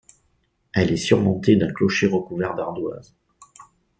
Elle 0.73 0.91
est 0.91 0.97
surmontée 0.97 1.57
d'un 1.57 1.71
clocher 1.71 2.07
recouvert 2.07 2.55
d'ardoises. 2.55 3.13